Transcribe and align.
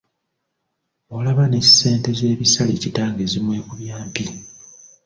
Olaba 1.15 1.43
n’essente 1.47 2.09
z'ebisale 2.17 2.73
kitange 2.83 3.23
zimwekubya 3.31 3.97
mpi! 4.09 4.25